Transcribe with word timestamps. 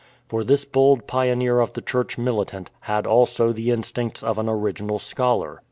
For 0.27 0.43
this 0.43 0.65
bold 0.65 1.05
pioneer 1.05 1.59
of 1.59 1.73
the 1.73 1.81
Church 1.83 2.17
militant 2.17 2.71
had 2.79 3.05
also 3.05 3.53
the 3.53 3.69
instincts 3.69 4.23
of 4.23 4.39
an 4.39 4.49
original 4.49 4.97
scholar. 4.97 5.59